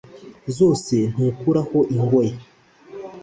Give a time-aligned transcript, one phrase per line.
[0.57, 2.31] zose ntukuraho ingohe.